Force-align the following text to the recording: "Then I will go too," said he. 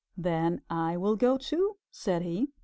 "Then 0.17 0.63
I 0.67 0.97
will 0.97 1.15
go 1.15 1.37
too," 1.37 1.77
said 1.91 2.23
he. 2.23 2.49